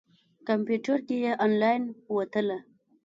[0.47, 1.83] کمپیوټر کې یې انلاین
[2.15, 2.57] وتله.